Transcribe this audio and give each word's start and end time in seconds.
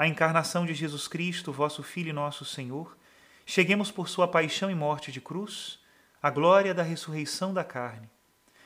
a 0.00 0.06
encarnação 0.06 0.64
de 0.64 0.72
Jesus 0.72 1.06
Cristo, 1.06 1.52
vosso 1.52 1.82
Filho 1.82 2.08
e 2.08 2.12
nosso 2.14 2.42
Senhor, 2.42 2.96
cheguemos 3.44 3.90
por 3.90 4.08
sua 4.08 4.26
paixão 4.26 4.70
e 4.70 4.74
morte 4.74 5.12
de 5.12 5.20
cruz, 5.20 5.78
à 6.22 6.30
glória 6.30 6.72
da 6.72 6.82
ressurreição 6.82 7.52
da 7.52 7.62
carne. 7.62 8.08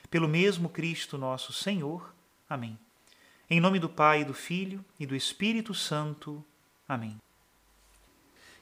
Pelo 0.09 0.29
mesmo 0.29 0.69
Cristo 0.69 1.19
nosso 1.19 1.53
Senhor. 1.53 2.15
Amém. 2.49 2.79
Em 3.51 3.59
nome 3.59 3.81
do 3.81 3.89
Pai, 3.89 4.25
do 4.25 4.33
Filho 4.33 4.85
e 4.97 5.05
do 5.05 5.17
Espírito 5.17 5.75
Santo. 5.75 6.41
Amém. 6.89 7.21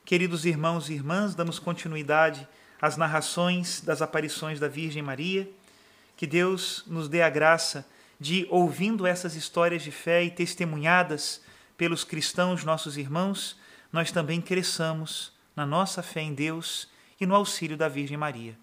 Queridos 0.03 0.47
irmãos 0.47 0.89
e 0.89 0.95
irmãs, 0.95 1.35
damos 1.35 1.59
continuidade 1.59 2.49
às 2.81 2.97
narrações 2.97 3.83
das 3.83 4.01
aparições 4.01 4.59
da 4.59 4.67
Virgem 4.67 5.03
Maria. 5.03 5.47
Que 6.17 6.27
Deus 6.27 6.85
nos 6.87 7.07
dê 7.07 7.21
a 7.21 7.29
graça 7.29 7.87
de, 8.19 8.47
ouvindo 8.49 9.07
essas 9.07 9.37
histórias 9.37 9.83
de 9.83 9.91
fé 9.91 10.25
e 10.25 10.31
testemunhadas 10.31 11.43
pelos 11.83 12.05
cristãos, 12.05 12.63
nossos 12.63 12.97
irmãos, 12.97 13.59
nós 13.93 14.13
também 14.13 14.41
cresçamos 14.41 15.33
na 15.57 15.67
nossa 15.67 16.01
fé 16.01 16.21
em 16.21 16.33
Deus 16.33 16.89
e 17.21 17.27
no 17.27 17.35
auxílio 17.35 17.77
da 17.77 17.89
Virgem 17.89 18.17
Maria. 18.17 18.57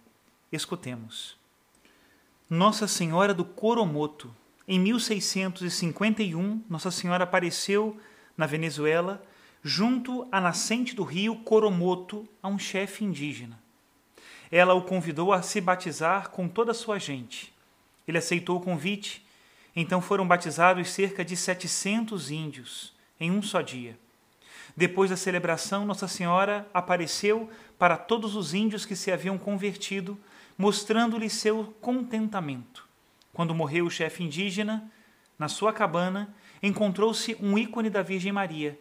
Escutemos. 0.50 1.36
Nossa 2.50 2.88
Senhora 2.88 3.34
do 3.34 3.44
Coromoto. 3.44 4.34
Em 4.66 4.80
1651, 4.80 6.64
Nossa 6.70 6.90
Senhora 6.92 7.26
apareceu 7.26 8.00
na 8.38 8.46
Venezuela, 8.46 9.22
junto 9.62 10.26
à 10.32 10.40
nascente 10.40 10.96
do 10.96 11.04
rio 11.04 11.36
Coromoto, 11.44 12.26
a 12.42 12.48
um 12.48 12.58
chefe 12.58 13.04
indígena. 13.04 13.62
Ela 14.50 14.74
o 14.76 14.84
convidou 14.84 15.34
a 15.34 15.42
se 15.42 15.60
batizar 15.60 16.30
com 16.30 16.48
toda 16.48 16.72
a 16.72 16.74
sua 16.74 16.98
gente. 16.98 17.54
Ele 18.08 18.18
aceitou 18.18 18.56
o 18.56 18.62
convite, 18.62 19.22
então 19.76 20.02
foram 20.02 20.26
batizados 20.26 20.90
cerca 20.90 21.26
de 21.26 21.36
700 21.36 22.32
índios 22.32 22.98
em 23.20 23.32
um 23.32 23.42
só 23.42 23.62
dia. 23.62 23.98
Depois 24.76 25.10
da 25.10 25.18
celebração, 25.18 25.86
Nossa 25.86 26.08
Senhora 26.08 26.68
apareceu 26.74 27.50
para 27.78 27.98
todos 27.98 28.36
os 28.36 28.54
índios 28.54 28.86
que 28.86 28.96
se 28.96 29.12
haviam 29.12 29.38
convertido, 29.38 30.18
mostrando-lhes 30.58 31.34
seu 31.34 31.74
contentamento. 31.82 32.88
Quando 33.34 33.56
morreu 33.56 33.86
o 33.86 33.92
chefe 33.92 34.24
indígena, 34.24 34.90
na 35.38 35.48
sua 35.48 35.72
cabana, 35.72 36.34
encontrou-se 36.62 37.38
um 37.42 37.58
ícone 37.58 37.90
da 37.90 38.02
Virgem 38.02 38.32
Maria, 38.32 38.78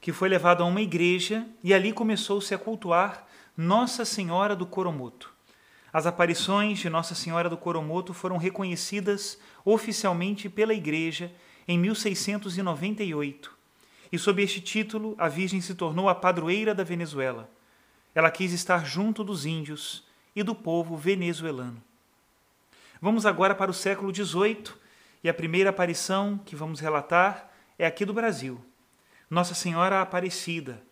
que 0.00 0.12
foi 0.12 0.28
levado 0.28 0.62
a 0.62 0.66
uma 0.66 0.82
igreja 0.82 1.46
e 1.62 1.72
ali 1.72 1.92
começou-se 1.92 2.54
a 2.54 2.58
cultuar 2.58 3.26
Nossa 3.56 4.04
Senhora 4.04 4.54
do 4.54 4.66
Coromoto. 4.66 5.32
As 5.90 6.06
aparições 6.06 6.78
de 6.78 6.90
Nossa 6.90 7.14
Senhora 7.14 7.48
do 7.48 7.56
Coromoto 7.56 8.12
foram 8.12 8.36
reconhecidas 8.36 9.38
oficialmente 9.64 10.48
pela 10.48 10.74
Igreja 10.74 11.32
em 11.66 11.78
1698, 11.78 13.50
e 14.12 14.18
sob 14.18 14.42
este 14.42 14.60
título 14.60 15.14
a 15.18 15.28
Virgem 15.28 15.60
se 15.60 15.74
tornou 15.74 16.08
a 16.08 16.14
padroeira 16.14 16.74
da 16.74 16.84
Venezuela. 16.84 17.50
Ela 18.14 18.30
quis 18.30 18.52
estar 18.52 18.86
junto 18.86 19.24
dos 19.24 19.44
índios 19.44 20.04
e 20.36 20.42
do 20.42 20.54
povo 20.54 20.96
venezuelano. 20.96 21.82
Vamos 23.00 23.26
agora 23.26 23.54
para 23.54 23.70
o 23.70 23.74
século 23.74 24.14
XVIII 24.14 24.72
e 25.22 25.28
a 25.28 25.34
primeira 25.34 25.70
aparição 25.70 26.38
que 26.44 26.54
vamos 26.54 26.80
relatar 26.80 27.50
é 27.78 27.86
aqui 27.86 28.04
do 28.04 28.14
Brasil. 28.14 28.60
Nossa 29.28 29.54
Senhora 29.54 30.00
Aparecida. 30.00 30.82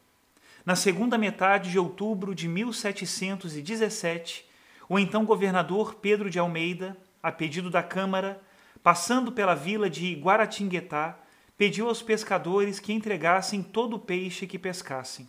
Na 0.65 0.75
segunda 0.75 1.19
metade 1.19 1.71
de 1.71 1.79
outubro 1.79 2.35
de 2.35 2.49
1717, 2.49 4.45
o 4.89 4.99
então 4.99 5.25
governador 5.25 5.95
Pedro 5.95 6.29
de 6.29 6.39
Almeida, 6.39 6.97
a 7.23 7.31
pedido 7.31 7.71
da 7.71 7.83
Câmara, 7.83 8.41
passando 8.83 9.31
pela 9.33 9.55
vila 9.55 9.89
de 9.89 10.15
Guaratinguetá, 10.15 11.19
pediu 11.57 11.89
aos 11.89 12.03
pescadores 12.03 12.81
que 12.81 12.93
entregassem 12.93 13.63
todo 13.63 13.97
o 13.97 13.99
peixe 13.99 14.47
que 14.47 14.59
pescassem. 14.59 15.29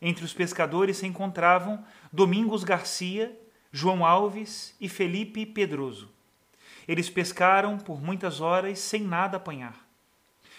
Entre 0.00 0.24
os 0.24 0.32
pescadores 0.32 0.96
se 0.96 1.06
encontravam 1.06 1.84
Domingos 2.10 2.64
Garcia, 2.64 3.38
João 3.70 4.04
Alves 4.04 4.74
e 4.80 4.88
Felipe 4.88 5.44
Pedroso. 5.44 6.08
Eles 6.88 7.10
pescaram 7.10 7.76
por 7.78 8.00
muitas 8.00 8.40
horas 8.40 8.78
sem 8.78 9.02
nada 9.02 9.36
apanhar. 9.36 9.86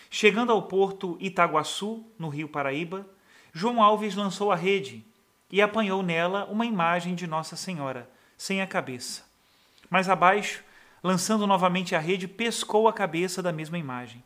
Chegando 0.09 0.51
ao 0.51 0.63
porto 0.63 1.17
Itaguaçu, 1.19 2.05
no 2.19 2.29
rio 2.29 2.47
Paraíba, 2.47 3.07
João 3.51 3.81
Alves 3.81 4.15
lançou 4.15 4.51
a 4.51 4.55
rede 4.55 5.03
e 5.49 5.61
apanhou 5.61 6.03
nela 6.03 6.45
uma 6.45 6.65
imagem 6.65 7.15
de 7.15 7.25
Nossa 7.25 7.55
Senhora, 7.55 8.09
sem 8.38 8.61
a 8.61 8.67
cabeça. 8.67 9.23
Mais 9.89 10.07
abaixo, 10.07 10.63
lançando 11.03 11.47
novamente 11.47 11.95
a 11.95 12.00
rede, 12.00 12.28
pescou 12.28 12.88
a 12.88 12.94
cabeça 12.94 13.41
da 13.41 13.51
mesma 13.51 13.78
imagem. 13.78 14.23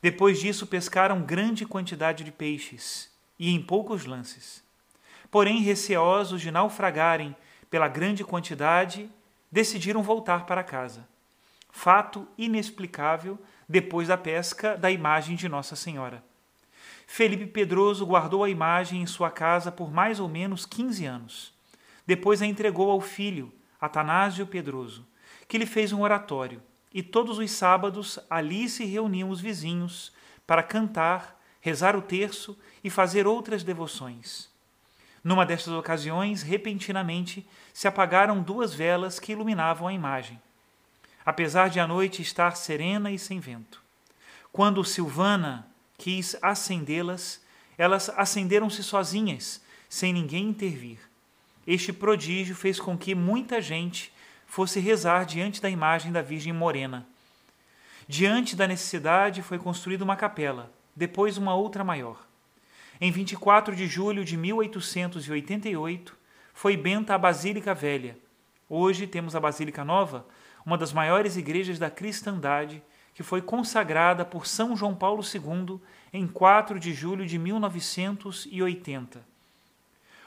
Depois 0.00 0.38
disso, 0.38 0.66
pescaram 0.66 1.22
grande 1.22 1.66
quantidade 1.66 2.24
de 2.24 2.32
peixes, 2.32 3.10
e 3.38 3.50
em 3.50 3.60
poucos 3.60 4.04
lances. 4.04 4.62
Porém, 5.30 5.60
receosos 5.60 6.40
de 6.40 6.50
naufragarem 6.50 7.36
pela 7.70 7.88
grande 7.88 8.24
quantidade, 8.24 9.10
decidiram 9.50 10.02
voltar 10.02 10.46
para 10.46 10.64
casa. 10.64 11.06
Fato 11.70 12.26
inexplicável 12.36 13.38
depois 13.68 14.08
da 14.08 14.16
pesca 14.16 14.76
da 14.76 14.90
imagem 14.90 15.36
de 15.36 15.48
Nossa 15.48 15.76
Senhora. 15.76 16.24
Felipe 17.06 17.46
Pedroso 17.46 18.04
guardou 18.04 18.44
a 18.44 18.50
imagem 18.50 19.02
em 19.02 19.06
sua 19.06 19.30
casa 19.30 19.70
por 19.70 19.92
mais 19.92 20.20
ou 20.20 20.28
menos 20.28 20.66
15 20.66 21.04
anos. 21.06 21.54
Depois 22.06 22.40
a 22.40 22.46
entregou 22.46 22.90
ao 22.90 23.00
filho, 23.00 23.52
Atanásio 23.80 24.46
Pedroso, 24.46 25.06
que 25.48 25.58
lhe 25.58 25.66
fez 25.66 25.92
um 25.92 26.02
oratório, 26.02 26.62
e 26.92 27.02
todos 27.02 27.38
os 27.38 27.50
sábados 27.50 28.18
ali 28.28 28.68
se 28.68 28.84
reuniam 28.84 29.30
os 29.30 29.40
vizinhos 29.40 30.12
para 30.46 30.62
cantar, 30.62 31.40
rezar 31.60 31.96
o 31.96 32.02
terço 32.02 32.56
e 32.84 32.90
fazer 32.90 33.26
outras 33.26 33.64
devoções. 33.64 34.48
Numa 35.24 35.44
destas 35.44 35.74
ocasiões, 35.74 36.42
repentinamente, 36.42 37.46
se 37.72 37.88
apagaram 37.88 38.42
duas 38.42 38.72
velas 38.72 39.18
que 39.18 39.32
iluminavam 39.32 39.88
a 39.88 39.92
imagem, 39.92 40.40
apesar 41.24 41.68
de 41.68 41.80
a 41.80 41.86
noite 41.86 42.22
estar 42.22 42.56
serena 42.56 43.10
e 43.10 43.18
sem 43.18 43.40
vento. 43.40 43.82
Quando 44.52 44.84
Silvana 44.84 45.66
quis 45.96 46.36
acendê-las, 46.40 47.42
elas 47.76 48.08
acenderam-se 48.10 48.82
sozinhas, 48.82 49.62
sem 49.88 50.12
ninguém 50.12 50.48
intervir. 50.48 50.98
Este 51.66 51.92
prodígio 51.92 52.56
fez 52.56 52.80
com 52.80 52.96
que 52.96 53.14
muita 53.14 53.60
gente 53.60 54.12
fosse 54.48 54.80
rezar 54.80 55.24
diante 55.24 55.62
da 55.62 55.70
imagem 55.70 56.10
da 56.10 56.22
Virgem 56.22 56.52
Morena. 56.52 57.06
Diante 58.08 58.56
da 58.56 58.66
necessidade 58.66 59.42
foi 59.42 59.58
construída 59.58 60.02
uma 60.02 60.16
capela, 60.16 60.72
depois 60.96 61.36
uma 61.36 61.54
outra 61.54 61.84
maior. 61.84 62.26
Em 63.00 63.12
24 63.12 63.76
de 63.76 63.86
julho 63.86 64.24
de 64.24 64.36
1888, 64.36 66.16
foi 66.54 66.76
benta 66.76 67.14
a 67.14 67.18
Basílica 67.18 67.74
Velha. 67.74 68.18
Hoje 68.68 69.06
temos 69.06 69.36
a 69.36 69.40
Basílica 69.40 69.84
Nova, 69.84 70.26
uma 70.66 70.76
das 70.76 70.92
maiores 70.92 71.36
igrejas 71.36 71.78
da 71.78 71.90
cristandade, 71.90 72.82
que 73.14 73.22
foi 73.22 73.42
consagrada 73.42 74.24
por 74.24 74.46
São 74.46 74.76
João 74.76 74.94
Paulo 74.94 75.22
II 75.22 75.78
em 76.12 76.26
4 76.26 76.80
de 76.80 76.94
julho 76.94 77.26
de 77.26 77.38
1980. 77.38 79.37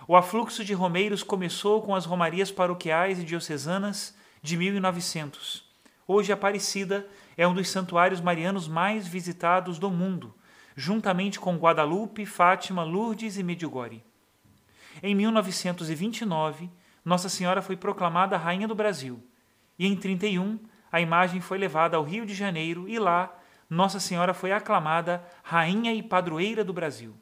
O 0.07 0.15
afluxo 0.15 0.65
de 0.65 0.74
romeiros 0.74 1.21
começou 1.21 1.81
com 1.81 1.94
as 1.94 2.06
romarias 2.06 2.51
paroquiais 2.51 3.19
e 3.19 3.24
diocesanas 3.24 4.15
de 4.42 4.57
1900. 4.57 5.63
Hoje, 6.07 6.33
Aparecida 6.33 7.07
é 7.38 7.48
um 7.48 7.53
dos 7.53 7.69
santuários 7.69 8.19
marianos 8.19 8.68
mais 8.68 9.07
visitados 9.07 9.77
do 9.77 9.92
mundo, 9.92 10.33
juntamente 10.75 11.39
com 11.39 11.56
Guadalupe, 11.56 12.25
Fátima, 12.25 12.83
Lourdes 12.83 13.38
e 13.38 13.44
Medjugorje. 13.44 14.03
Em 15.03 15.13
1929, 15.13 16.69
Nossa 17.06 17.30
Senhora 17.30 17.62
foi 17.62 17.77
proclamada 17.77 18.38
Rainha 18.38 18.68
do 18.68 18.75
Brasil, 18.75 19.24
e 19.77 19.86
em 19.86 19.95
31 19.95 20.59
a 20.92 21.00
imagem 21.00 21.39
foi 21.39 21.57
levada 21.57 21.95
ao 21.95 22.04
Rio 22.04 22.25
de 22.25 22.33
Janeiro 22.33 22.89
e 22.89 23.00
lá 23.00 23.33
Nossa 23.69 24.00
Senhora 24.00 24.33
foi 24.33 24.51
aclamada 24.51 25.24
Rainha 25.44 25.94
e 25.94 26.04
Padroeira 26.04 26.63
do 26.63 26.74
Brasil. 26.74 27.15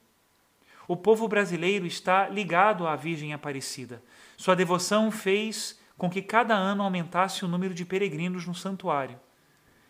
O 0.90 0.98
povo 0.98 1.28
brasileiro 1.28 1.86
está 1.86 2.28
ligado 2.28 2.88
à 2.88 2.96
Virgem 2.96 3.32
Aparecida. 3.32 4.02
Sua 4.36 4.56
devoção 4.56 5.12
fez 5.12 5.80
com 5.96 6.10
que 6.10 6.20
cada 6.20 6.56
ano 6.56 6.82
aumentasse 6.82 7.46
o 7.46 7.48
número 7.48 7.76
de 7.76 7.86
peregrinos 7.86 8.48
no 8.48 8.56
santuário. 8.56 9.20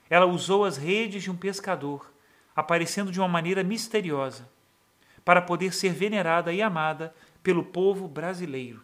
Ela 0.10 0.26
usou 0.26 0.66
as 0.66 0.76
redes 0.76 1.24
de 1.24 1.32
um 1.32 1.38
pescador, 1.38 2.12
aparecendo 2.54 3.14
de 3.14 3.20
uma 3.22 3.30
maneira 3.30 3.64
misteriosa, 3.64 4.50
para 5.24 5.42
poder 5.42 5.74
ser 5.74 5.94
venerada 5.94 6.52
e 6.52 6.62
amada 6.62 7.16
pelo 7.42 7.64
povo 7.64 8.06
brasileiro. 8.06 8.82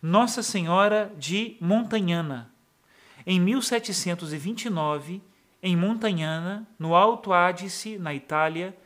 Nossa 0.00 0.44
Senhora 0.44 1.12
de 1.18 1.56
Montanhana. 1.60 2.52
Em 3.26 3.40
1729, 3.40 5.20
em 5.60 5.76
Montanhana, 5.76 6.68
no 6.78 6.94
Alto 6.94 7.32
Adige, 7.32 7.98
na 7.98 8.14
Itália, 8.14 8.78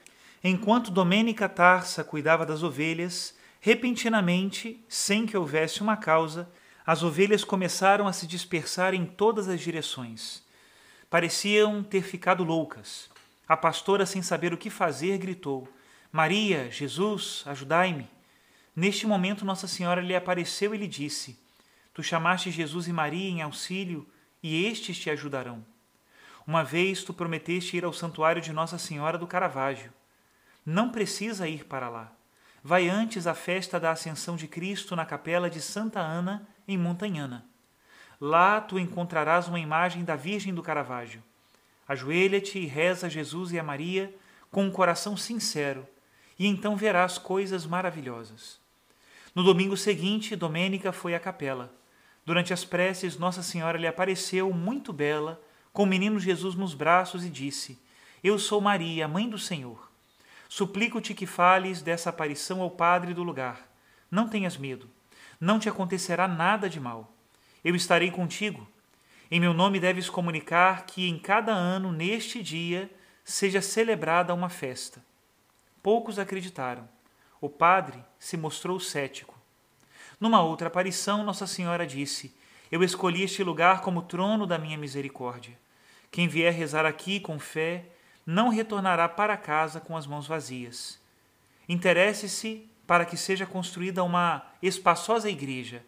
enquanto 0.42 0.90
Domenica 0.90 1.48
Tarsa 1.48 2.04
cuidava 2.04 2.46
das 2.46 2.62
ovelhas, 2.62 3.36
repentinamente, 3.60 4.84
sem 4.88 5.26
que 5.26 5.36
houvesse 5.36 5.82
uma 5.82 5.96
causa, 5.96 6.48
as 6.86 7.02
ovelhas 7.02 7.44
começaram 7.44 8.06
a 8.06 8.12
se 8.12 8.26
dispersar 8.26 8.94
em 8.94 9.04
todas 9.04 9.48
as 9.48 9.60
direções. 9.60 10.42
Pareciam 11.10 11.82
ter 11.82 12.02
ficado 12.02 12.44
loucas. 12.44 13.10
A 13.46 13.56
pastora, 13.56 14.06
sem 14.06 14.22
saber 14.22 14.52
o 14.52 14.58
que 14.58 14.70
fazer, 14.70 15.18
gritou: 15.18 15.68
Maria, 16.10 16.70
Jesus, 16.70 17.42
ajudai-me. 17.46 18.08
Neste 18.74 19.06
momento, 19.06 19.44
Nossa 19.44 19.66
Senhora 19.66 20.00
lhe 20.00 20.14
apareceu 20.14 20.74
e 20.74 20.78
lhe 20.78 20.86
disse: 20.86 21.38
Tu 21.92 22.02
chamaste 22.02 22.50
Jesus 22.50 22.88
e 22.88 22.92
Maria 22.92 23.28
em 23.28 23.42
auxílio, 23.42 24.06
e 24.42 24.66
estes 24.66 24.98
te 24.98 25.10
ajudarão. 25.10 25.64
Uma 26.46 26.62
vez 26.64 27.02
tu 27.02 27.12
prometeste 27.12 27.76
ir 27.76 27.84
ao 27.84 27.92
santuário 27.92 28.40
de 28.40 28.52
Nossa 28.52 28.78
Senhora 28.78 29.18
do 29.18 29.26
Caravaggio. 29.26 29.92
Não 30.70 30.90
precisa 30.90 31.48
ir 31.48 31.64
para 31.64 31.88
lá. 31.88 32.12
Vai 32.62 32.90
antes 32.90 33.26
à 33.26 33.32
festa 33.32 33.80
da 33.80 33.90
Ascensão 33.90 34.36
de 34.36 34.46
Cristo 34.46 34.94
na 34.94 35.06
capela 35.06 35.48
de 35.48 35.62
Santa 35.62 35.98
Ana, 35.98 36.46
em 36.68 36.76
Montanhana. 36.76 37.46
Lá 38.20 38.60
tu 38.60 38.78
encontrarás 38.78 39.48
uma 39.48 39.58
imagem 39.58 40.04
da 40.04 40.14
Virgem 40.14 40.52
do 40.52 40.62
Caravaggio. 40.62 41.22
Ajoelha-te 41.88 42.58
e 42.58 42.66
reza 42.66 43.06
a 43.06 43.08
Jesus 43.08 43.50
e 43.50 43.58
a 43.58 43.62
Maria 43.62 44.14
com 44.50 44.62
um 44.62 44.70
coração 44.70 45.16
sincero, 45.16 45.88
e 46.38 46.46
então 46.46 46.76
verás 46.76 47.16
coisas 47.16 47.64
maravilhosas. 47.64 48.60
No 49.34 49.42
domingo 49.42 49.74
seguinte, 49.74 50.36
Domênica 50.36 50.92
foi 50.92 51.14
à 51.14 51.18
capela. 51.18 51.72
Durante 52.26 52.52
as 52.52 52.62
preces, 52.62 53.16
Nossa 53.16 53.42
Senhora 53.42 53.78
lhe 53.78 53.86
apareceu 53.86 54.52
muito 54.52 54.92
bela, 54.92 55.40
com 55.72 55.84
o 55.84 55.86
menino 55.86 56.20
Jesus 56.20 56.54
nos 56.54 56.74
braços 56.74 57.24
e 57.24 57.30
disse: 57.30 57.80
Eu 58.22 58.38
sou 58.38 58.60
Maria, 58.60 59.08
mãe 59.08 59.30
do 59.30 59.38
Senhor. 59.38 59.87
Suplico-te 60.48 61.14
que 61.14 61.26
fales 61.26 61.82
dessa 61.82 62.10
aparição 62.10 62.62
ao 62.62 62.70
padre 62.70 63.12
do 63.12 63.22
lugar. 63.22 63.68
Não 64.10 64.28
tenhas 64.28 64.56
medo. 64.56 64.88
Não 65.40 65.58
te 65.58 65.68
acontecerá 65.68 66.26
nada 66.26 66.68
de 66.68 66.80
mal. 66.80 67.12
Eu 67.64 67.76
estarei 67.76 68.10
contigo. 68.10 68.66
Em 69.30 69.38
meu 69.38 69.52
nome 69.52 69.78
deves 69.78 70.08
comunicar 70.08 70.86
que 70.86 71.08
em 71.08 71.18
cada 71.18 71.52
ano, 71.52 71.92
neste 71.92 72.42
dia, 72.42 72.90
seja 73.22 73.60
celebrada 73.60 74.32
uma 74.32 74.48
festa. 74.48 75.04
Poucos 75.82 76.18
acreditaram 76.18 76.88
o 77.40 77.48
padre 77.48 78.04
se 78.18 78.36
mostrou 78.36 78.80
cético. 78.80 79.38
Numa 80.20 80.42
outra 80.42 80.66
aparição, 80.66 81.22
Nossa 81.22 81.46
Senhora 81.46 81.86
disse: 81.86 82.34
Eu 82.70 82.82
escolhi 82.82 83.22
este 83.22 83.44
lugar 83.44 83.80
como 83.80 84.02
trono 84.02 84.46
da 84.46 84.58
minha 84.58 84.76
misericórdia. 84.76 85.56
Quem 86.10 86.26
vier 86.26 86.52
rezar 86.52 86.84
aqui 86.84 87.20
com 87.20 87.38
fé 87.38 87.84
não 88.30 88.50
retornará 88.50 89.08
para 89.08 89.38
casa 89.38 89.80
com 89.80 89.96
as 89.96 90.06
mãos 90.06 90.26
vazias. 90.26 91.00
Interesse-se 91.66 92.68
para 92.86 93.06
que 93.06 93.16
seja 93.16 93.46
construída 93.46 94.04
uma 94.04 94.44
espaçosa 94.60 95.30
igreja, 95.30 95.82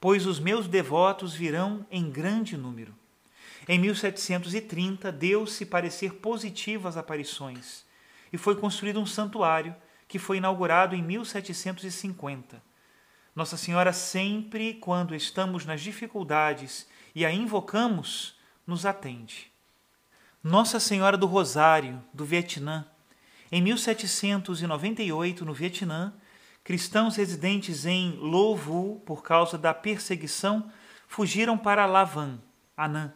pois 0.00 0.26
os 0.26 0.40
meus 0.40 0.66
devotos 0.66 1.34
virão 1.34 1.86
em 1.88 2.10
grande 2.10 2.56
número. 2.56 2.92
Em 3.68 3.78
1730, 3.78 5.12
deu-se 5.12 5.64
parecer 5.64 6.14
positivo 6.14 6.88
às 6.88 6.96
aparições 6.96 7.84
e 8.32 8.36
foi 8.36 8.56
construído 8.56 8.98
um 9.00 9.06
santuário 9.06 9.72
que 10.08 10.18
foi 10.18 10.38
inaugurado 10.38 10.96
em 10.96 11.02
1750. 11.02 12.60
Nossa 13.36 13.56
Senhora, 13.56 13.92
sempre 13.92 14.74
quando 14.74 15.14
estamos 15.14 15.64
nas 15.64 15.80
dificuldades 15.80 16.88
e 17.14 17.24
a 17.24 17.30
invocamos, 17.30 18.36
nos 18.66 18.84
atende. 18.84 19.47
Nossa 20.42 20.78
Senhora 20.78 21.16
do 21.16 21.26
Rosário, 21.26 22.00
do 22.14 22.24
Vietnã. 22.24 22.86
Em 23.50 23.60
1798, 23.60 25.44
no 25.44 25.52
Vietnã, 25.52 26.14
cristãos 26.62 27.16
residentes 27.16 27.84
em 27.84 28.12
Lo 28.12 28.54
Vu, 28.54 29.02
por 29.04 29.24
causa 29.24 29.58
da 29.58 29.74
perseguição, 29.74 30.70
fugiram 31.08 31.58
para 31.58 31.86
Lavan, 31.86 32.38
Anã. 32.76 33.12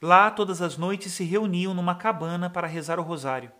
Lá, 0.00 0.30
todas 0.30 0.62
as 0.62 0.78
noites, 0.78 1.12
se 1.12 1.24
reuniam 1.24 1.74
numa 1.74 1.94
cabana 1.94 2.48
para 2.48 2.66
rezar 2.66 2.98
o 2.98 3.02
rosário. 3.02 3.52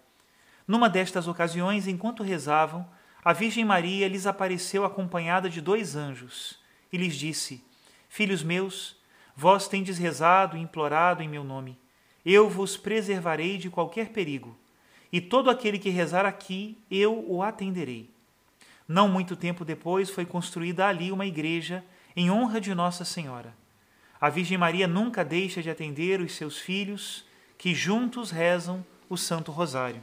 Numa 0.67 0.89
destas 0.89 1.29
ocasiões, 1.29 1.87
enquanto 1.87 2.23
rezavam, 2.23 2.89
a 3.23 3.35
Virgem 3.35 3.65
Maria 3.65 4.09
lhes 4.09 4.27
apareceu 4.27 4.87
acompanhada 4.87 5.51
de 5.51 5.61
dois 5.61 5.97
anjos 5.97 6.59
e 6.91 6.97
lhes 6.97 7.15
disse: 7.15 7.63
Filhos 8.09 8.43
meus, 8.43 8.97
vós 9.37 9.69
tendes 9.69 9.99
rezado 9.99 10.57
e 10.57 10.61
implorado 10.61 11.23
em 11.23 11.29
meu 11.29 11.45
nome. 11.45 11.79
Eu 12.29 12.51
vos 12.51 12.77
preservarei 12.77 13.57
de 13.57 13.71
qualquer 13.71 14.09
perigo, 14.09 14.59
e 15.13 15.21
todo 15.21 15.49
aquele 15.49 15.79
que 15.79 15.91
rezar 15.91 16.27
aqui, 16.27 16.77
eu 16.91 17.25
o 17.31 17.41
atenderei. 17.41 18.11
Não 18.89 19.09
muito 19.09 19.37
tempo 19.37 19.65
depois 19.65 20.11
foi 20.11 20.27
construída 20.27 20.89
ali 20.89 21.13
uma 21.13 21.25
igreja 21.25 21.85
em 22.17 22.29
honra 22.29 22.61
de 22.61 22.75
Nossa 22.75 23.05
Senhora. 23.05 23.55
A 24.21 24.29
Virgem 24.29 24.59
Maria 24.59 24.89
nunca 24.89 25.25
deixa 25.25 25.63
de 25.63 25.71
atender 25.71 26.21
os 26.21 26.35
seus 26.35 26.59
filhos 26.59 27.25
que 27.57 27.73
juntos 27.73 28.33
rezam 28.33 28.85
o 29.09 29.17
Santo 29.17 29.53
Rosário. 29.53 30.03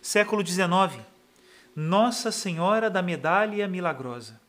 Século 0.00 0.46
XIX. 0.46 1.02
Nossa 1.74 2.30
Senhora 2.30 2.88
da 2.88 3.02
Medalha 3.02 3.66
Milagrosa. 3.66 4.40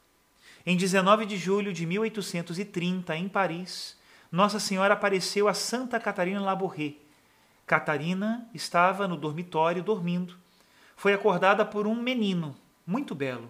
Em 0.63 0.77
19 0.77 1.25
de 1.25 1.37
julho 1.37 1.73
de 1.73 1.87
1830, 1.87 3.15
em 3.15 3.27
Paris, 3.27 3.97
Nossa 4.35 4.59
Senhora 4.59 4.95
apareceu 4.95 5.47
a 5.47 5.53
Santa 5.53 5.97
Catarina 5.97 6.41
Labourré. 6.41 6.95
Catarina 7.65 8.45
estava 8.53 9.07
no 9.07 9.15
dormitório 9.15 9.81
dormindo. 9.81 10.35
Foi 10.97 11.13
acordada 11.13 11.63
por 11.63 11.87
um 11.87 11.95
menino, 11.95 12.53
muito 12.85 13.15
belo, 13.15 13.49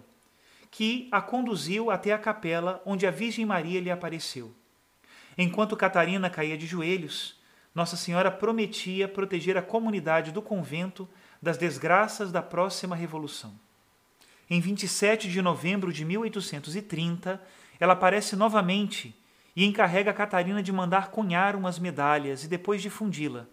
que 0.70 1.08
a 1.10 1.20
conduziu 1.20 1.90
até 1.90 2.12
a 2.12 2.18
capela 2.18 2.80
onde 2.86 3.04
a 3.04 3.10
Virgem 3.10 3.44
Maria 3.44 3.80
lhe 3.80 3.90
apareceu. 3.90 4.54
Enquanto 5.36 5.76
Catarina 5.76 6.30
caía 6.30 6.56
de 6.56 6.68
joelhos, 6.68 7.36
Nossa 7.74 7.96
Senhora 7.96 8.30
prometia 8.30 9.08
proteger 9.08 9.58
a 9.58 9.62
comunidade 9.62 10.30
do 10.30 10.40
convento 10.40 11.08
das 11.42 11.58
desgraças 11.58 12.30
da 12.30 12.42
próxima 12.42 12.94
revolução. 12.94 13.52
Em 14.48 14.60
27 14.60 15.28
de 15.28 15.42
novembro 15.42 15.92
de 15.92 16.04
1830, 16.04 17.42
ela 17.80 17.94
aparece 17.94 18.36
novamente 18.36 19.12
e 19.56 19.64
encarrega 19.64 20.12
Catarina 20.12 20.62
de 20.62 20.70
mandar 20.70 21.08
cunhar 21.08 21.56
umas 21.56 21.78
medalhas 21.78 22.44
e 22.44 22.48
depois 22.48 22.82
difundi-la. 22.82 23.46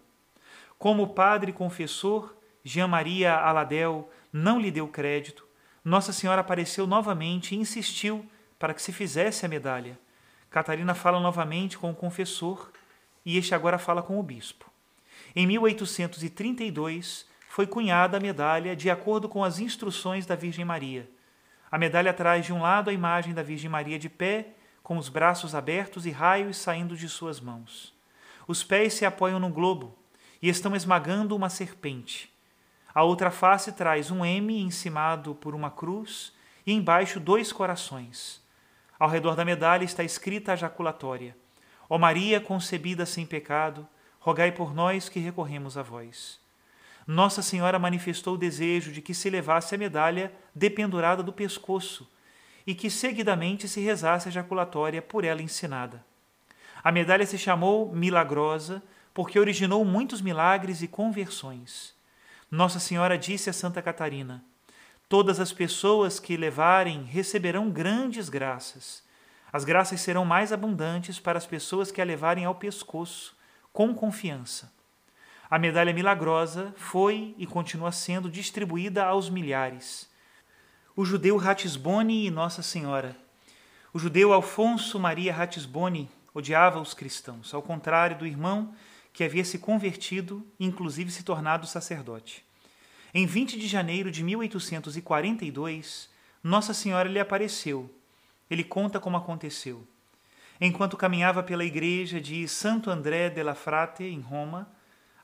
Como 0.78 1.14
padre 1.14 1.50
confessor 1.50 2.36
Jean-Maria 2.62 3.34
Aladel 3.34 4.10
não 4.30 4.60
lhe 4.60 4.70
deu 4.70 4.86
crédito, 4.86 5.46
Nossa 5.82 6.12
Senhora 6.12 6.42
apareceu 6.42 6.86
novamente 6.86 7.54
e 7.54 7.58
insistiu 7.58 8.24
para 8.58 8.74
que 8.74 8.82
se 8.82 8.92
fizesse 8.92 9.46
a 9.46 9.48
medalha. 9.48 9.98
Catarina 10.50 10.94
fala 10.94 11.18
novamente 11.18 11.78
com 11.78 11.90
o 11.90 11.94
confessor 11.94 12.70
e 13.24 13.38
este 13.38 13.54
agora 13.54 13.78
fala 13.78 14.02
com 14.02 14.20
o 14.20 14.22
bispo. 14.22 14.70
Em 15.34 15.46
1832, 15.46 17.26
foi 17.48 17.66
cunhada 17.66 18.16
a 18.16 18.20
medalha 18.20 18.76
de 18.76 18.90
acordo 18.90 19.28
com 19.28 19.42
as 19.42 19.58
instruções 19.58 20.26
da 20.26 20.34
Virgem 20.34 20.64
Maria. 20.64 21.08
A 21.70 21.78
medalha 21.78 22.12
traz 22.12 22.44
de 22.44 22.52
um 22.52 22.60
lado 22.60 22.90
a 22.90 22.92
imagem 22.92 23.34
da 23.34 23.42
Virgem 23.42 23.70
Maria 23.70 23.98
de 23.98 24.08
pé, 24.08 24.54
com 24.84 24.98
os 24.98 25.08
braços 25.08 25.54
abertos 25.54 26.04
e 26.04 26.10
raios 26.10 26.58
saindo 26.58 26.94
de 26.94 27.08
suas 27.08 27.40
mãos. 27.40 27.94
Os 28.46 28.62
pés 28.62 28.92
se 28.92 29.06
apoiam 29.06 29.40
no 29.40 29.48
globo 29.48 29.96
e 30.42 30.48
estão 30.50 30.76
esmagando 30.76 31.34
uma 31.34 31.48
serpente. 31.48 32.30
A 32.94 33.02
outra 33.02 33.30
face 33.30 33.72
traz 33.72 34.10
um 34.10 34.22
M 34.22 34.60
encimado 34.60 35.34
por 35.34 35.54
uma 35.54 35.70
cruz 35.70 36.34
e 36.66 36.72
embaixo 36.74 37.18
dois 37.18 37.50
corações. 37.50 38.42
Ao 38.98 39.08
redor 39.08 39.34
da 39.34 39.44
medalha 39.44 39.84
está 39.84 40.04
escrita 40.04 40.52
a 40.52 40.56
jaculatória: 40.56 41.34
Ó 41.88 41.96
Maria 41.96 42.38
concebida 42.38 43.06
sem 43.06 43.24
pecado, 43.24 43.88
rogai 44.20 44.52
por 44.52 44.74
nós 44.74 45.08
que 45.08 45.18
recorremos 45.18 45.78
a 45.78 45.82
vós. 45.82 46.38
Nossa 47.06 47.40
Senhora 47.40 47.78
manifestou 47.78 48.34
o 48.34 48.38
desejo 48.38 48.92
de 48.92 49.00
que 49.00 49.14
se 49.14 49.30
levasse 49.30 49.74
a 49.74 49.78
medalha 49.78 50.30
dependurada 50.54 51.22
do 51.22 51.32
pescoço 51.32 52.06
e 52.66 52.74
que 52.74 52.90
seguidamente 52.90 53.68
se 53.68 53.80
rezasse 53.80 54.28
a 54.28 54.32
jaculatória 54.32 55.02
por 55.02 55.24
ela 55.24 55.42
ensinada. 55.42 56.04
A 56.82 56.92
medalha 56.92 57.26
se 57.26 57.38
chamou 57.38 57.94
Milagrosa 57.94 58.82
porque 59.12 59.38
originou 59.38 59.84
muitos 59.84 60.20
milagres 60.20 60.82
e 60.82 60.88
conversões. 60.88 61.94
Nossa 62.50 62.78
Senhora 62.78 63.16
disse 63.16 63.48
a 63.48 63.52
Santa 63.52 63.80
Catarina: 63.80 64.44
Todas 65.08 65.38
as 65.38 65.52
pessoas 65.52 66.18
que 66.18 66.36
levarem 66.36 67.04
receberão 67.04 67.70
grandes 67.70 68.28
graças. 68.28 69.02
As 69.52 69.64
graças 69.64 70.00
serão 70.00 70.24
mais 70.24 70.52
abundantes 70.52 71.20
para 71.20 71.38
as 71.38 71.46
pessoas 71.46 71.92
que 71.92 72.00
a 72.00 72.04
levarem 72.04 72.44
ao 72.44 72.56
pescoço, 72.56 73.36
com 73.72 73.94
confiança. 73.94 74.72
A 75.48 75.58
medalha 75.58 75.92
milagrosa 75.92 76.74
foi 76.76 77.34
e 77.38 77.46
continua 77.46 77.92
sendo 77.92 78.28
distribuída 78.28 79.04
aos 79.04 79.30
milhares. 79.30 80.08
O 80.96 81.04
judeu 81.04 81.36
Ratisboni 81.36 82.24
e 82.24 82.30
Nossa 82.30 82.62
Senhora. 82.62 83.16
O 83.92 83.98
judeu 83.98 84.32
Alfonso 84.32 84.96
Maria 84.96 85.34
Ratisboni 85.34 86.08
odiava 86.32 86.80
os 86.80 86.94
cristãos, 86.94 87.52
ao 87.52 87.60
contrário 87.60 88.16
do 88.16 88.24
irmão 88.24 88.72
que 89.12 89.24
havia 89.24 89.44
se 89.44 89.58
convertido 89.58 90.46
e 90.56 90.64
inclusive 90.64 91.10
se 91.10 91.24
tornado 91.24 91.66
sacerdote. 91.66 92.44
Em 93.12 93.26
20 93.26 93.58
de 93.58 93.66
janeiro 93.66 94.08
de 94.08 94.22
1842, 94.22 96.08
Nossa 96.40 96.72
Senhora 96.72 97.08
lhe 97.08 97.18
apareceu. 97.18 97.92
Ele 98.48 98.62
conta 98.62 99.00
como 99.00 99.16
aconteceu. 99.16 99.84
Enquanto 100.60 100.96
caminhava 100.96 101.42
pela 101.42 101.64
igreja 101.64 102.20
de 102.20 102.46
Santo 102.46 102.88
André 102.88 103.28
della 103.30 103.56
Frate, 103.56 104.04
em 104.04 104.20
Roma, 104.20 104.68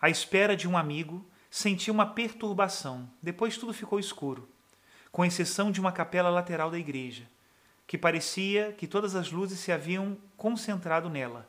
à 0.01 0.11
espera 0.11 0.57
de 0.57 0.67
um 0.67 0.77
amigo, 0.77 1.25
sentiu 1.49 1.95
uma 1.95 2.07
perturbação. 2.07 3.09
Depois 3.23 3.57
tudo 3.57 3.73
ficou 3.73 4.01
escuro, 4.01 4.49
com 5.11 5.25
exceção 5.25 5.71
de 5.71 5.81
uma 5.81 5.93
capela 5.93 6.31
lateral 6.31 6.71
da 6.71 6.79
igreja, 6.79 7.25
que 7.87 7.99
parecia 7.99 8.73
que 8.73 8.87
todas 8.87 9.15
as 9.15 9.31
luzes 9.31 9.59
se 9.59 9.73
haviam 9.73 10.17
concentrado 10.37 11.11
nela. 11.11 11.49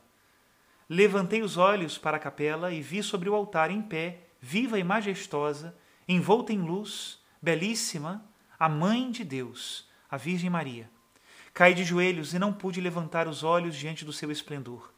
Levantei 0.90 1.42
os 1.42 1.58
olhos 1.58 1.98
para 1.98 2.18
a 2.18 2.20
capela 2.20 2.72
e 2.72 2.82
vi 2.82 3.02
sobre 3.04 3.30
o 3.30 3.36
altar 3.36 3.72
em 3.72 3.82
pé, 3.82 4.20
viva 4.42 4.80
e 4.80 4.84
majestosa, 4.84 5.76
envolta 6.08 6.52
em 6.52 6.60
luz, 6.60 7.20
belíssima, 7.42 8.26
a 8.60 8.68
Mãe 8.68 9.10
de 9.10 9.24
Deus, 9.24 9.88
a 10.10 10.18
Virgem 10.18 10.50
Maria. 10.50 10.90
Caí 11.54 11.74
de 11.74 11.84
joelhos 11.84 12.34
e 12.34 12.40
não 12.40 12.52
pude 12.52 12.82
levantar 12.82 13.28
os 13.28 13.44
olhos 13.44 13.76
diante 13.76 14.04
do 14.04 14.14
seu 14.14 14.32
esplendor. 14.32 14.92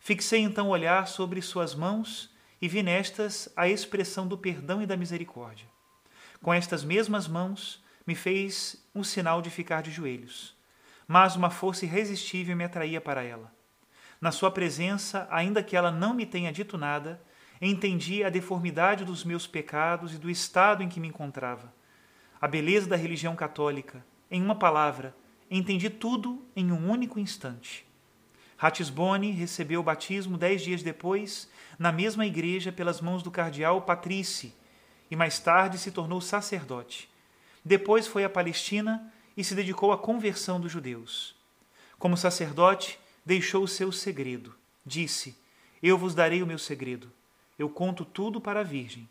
Fixei 0.00 0.40
então 0.40 0.68
o 0.68 0.70
olhar 0.70 1.06
sobre 1.06 1.40
suas 1.40 1.74
mãos 1.74 2.30
e 2.60 2.68
vi 2.68 2.82
nestas 2.82 3.48
a 3.56 3.68
expressão 3.68 4.26
do 4.26 4.36
perdão 4.36 4.82
e 4.82 4.86
da 4.86 4.96
misericórdia. 4.96 5.66
Com 6.40 6.52
estas 6.52 6.84
mesmas 6.84 7.26
mãos, 7.26 7.82
me 8.06 8.14
fez 8.14 8.84
um 8.94 9.04
sinal 9.04 9.40
de 9.40 9.50
ficar 9.50 9.82
de 9.82 9.90
joelhos, 9.90 10.56
mas 11.06 11.36
uma 11.36 11.50
força 11.50 11.84
irresistível 11.84 12.56
me 12.56 12.64
atraía 12.64 13.00
para 13.00 13.22
ela. 13.22 13.52
Na 14.20 14.30
sua 14.30 14.50
presença, 14.50 15.26
ainda 15.30 15.62
que 15.62 15.76
ela 15.76 15.90
não 15.90 16.14
me 16.14 16.24
tenha 16.24 16.52
dito 16.52 16.78
nada, 16.78 17.20
entendi 17.60 18.24
a 18.24 18.30
deformidade 18.30 19.04
dos 19.04 19.24
meus 19.24 19.46
pecados 19.46 20.14
e 20.14 20.18
do 20.18 20.30
estado 20.30 20.82
em 20.82 20.88
que 20.88 21.00
me 21.00 21.08
encontrava. 21.08 21.72
A 22.40 22.48
beleza 22.48 22.88
da 22.88 22.96
religião 22.96 23.36
católica, 23.36 24.04
em 24.30 24.42
uma 24.42 24.54
palavra, 24.54 25.14
entendi 25.50 25.90
tudo 25.90 26.44
em 26.56 26.72
um 26.72 26.90
único 26.90 27.20
instante. 27.20 27.86
Ratisbone 28.56 29.32
recebeu 29.32 29.80
o 29.80 29.84
batismo 29.84 30.38
dez 30.38 30.62
dias 30.62 30.82
depois, 30.82 31.50
na 31.78 31.92
mesma 31.92 32.24
igreja, 32.24 32.72
pelas 32.72 33.00
mãos 33.00 33.22
do 33.22 33.30
cardeal 33.30 33.82
Patrice, 33.82 34.54
e 35.10 35.16
mais 35.16 35.38
tarde 35.38 35.78
se 35.78 35.90
tornou 35.90 36.20
sacerdote. 36.20 37.11
Depois 37.64 38.06
foi 38.06 38.24
à 38.24 38.30
Palestina 38.30 39.12
e 39.36 39.42
se 39.44 39.54
dedicou 39.54 39.92
à 39.92 39.98
conversão 39.98 40.60
dos 40.60 40.72
judeus. 40.72 41.34
Como 41.98 42.16
sacerdote, 42.16 42.98
deixou 43.24 43.64
o 43.64 43.68
seu 43.68 43.92
segredo. 43.92 44.54
Disse: 44.84 45.36
Eu 45.82 45.96
vos 45.96 46.14
darei 46.14 46.42
o 46.42 46.46
meu 46.46 46.58
segredo 46.58 47.10
eu 47.62 47.68
conto 47.68 48.04
tudo 48.04 48.40
para 48.40 48.60
a 48.60 48.64
Virgem, 48.64 49.08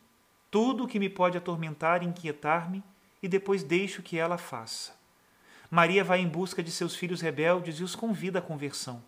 tudo 0.50 0.84
o 0.84 0.88
que 0.88 1.00
me 1.00 1.10
pode 1.10 1.38
atormentar 1.38 2.04
e 2.04 2.06
inquietar-me, 2.06 2.84
e 3.24 3.28
depois 3.28 3.64
deixo 3.64 4.02
que 4.02 4.18
ela 4.18 4.38
faça. 4.38 4.94
Maria 5.70 6.04
vai 6.04 6.20
em 6.20 6.28
busca 6.28 6.62
de 6.62 6.72
seus 6.72 6.96
filhos 6.96 7.22
rebeldes 7.22 7.80
e 7.80 7.84
os 7.84 7.96
convida 7.96 8.40
à 8.40 8.42
conversão. 8.42 9.02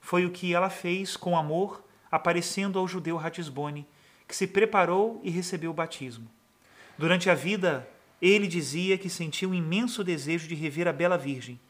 Foi 0.00 0.24
o 0.24 0.30
que 0.30 0.54
ela 0.54 0.70
fez 0.70 1.16
com 1.16 1.36
amor, 1.36 1.82
aparecendo 2.10 2.78
ao 2.78 2.86
judeu 2.86 3.16
Ratisbone, 3.16 3.86
que 4.28 4.36
se 4.36 4.46
preparou 4.46 5.20
e 5.24 5.30
recebeu 5.30 5.70
o 5.70 5.74
batismo. 5.74 6.30
Durante 6.96 7.28
a 7.28 7.34
vida, 7.34 7.88
ele 8.20 8.46
dizia 8.46 8.96
que 8.96 9.10
sentia 9.10 9.48
um 9.48 9.54
imenso 9.54 10.02
desejo 10.02 10.48
de 10.48 10.54
rever 10.54 10.88
a 10.88 10.92
bela 10.92 11.18
Virgem. 11.18 11.60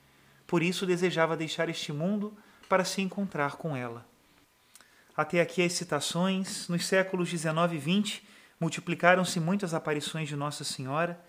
Por 0.46 0.62
isso 0.62 0.86
desejava 0.86 1.36
deixar 1.36 1.68
este 1.68 1.92
mundo 1.92 2.36
para 2.68 2.84
se 2.84 3.02
encontrar 3.02 3.56
com 3.56 3.76
ela. 3.76 4.06
Até 5.16 5.40
aqui 5.40 5.62
as 5.62 5.72
citações. 5.72 6.68
Nos 6.68 6.86
séculos 6.86 7.30
19 7.30 7.76
e 7.76 7.78
20 7.78 8.28
multiplicaram-se 8.60 9.38
muitas 9.40 9.74
aparições 9.74 10.28
de 10.28 10.36
Nossa 10.36 10.64
Senhora, 10.64 11.20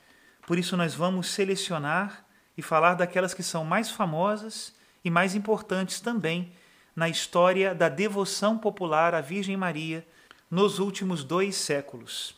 por 0.48 0.58
isso 0.58 0.78
nós 0.78 0.94
vamos 0.94 1.28
selecionar 1.28 2.26
e 2.58 2.62
falar 2.62 2.94
daquelas 2.94 3.34
que 3.34 3.44
são 3.44 3.66
mais 3.66 3.90
famosas 3.90 4.74
e 5.04 5.10
mais 5.10 5.36
importantes 5.36 6.00
também 6.00 6.54
na 6.96 7.10
história 7.10 7.76
da 7.76 7.90
devoção 7.90 8.58
popular 8.58 9.14
à 9.14 9.22
Virgem 9.22 9.58
Maria 9.58 10.08
nos 10.50 10.80
últimos 10.80 11.24
dois 11.24 11.56
séculos. 11.56 12.36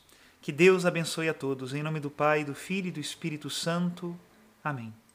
Que 0.48 0.54
Deus 0.54 0.86
abençoe 0.86 1.28
a 1.28 1.34
todos. 1.34 1.74
Em 1.74 1.84
nome 1.84 2.00
do 2.00 2.10
Pai, 2.10 2.46
do 2.46 2.56
Filho 2.56 2.88
e 2.88 2.92
do 2.92 3.02
Espírito 3.02 3.50
Santo. 3.50 4.18
Amém. 4.64 4.94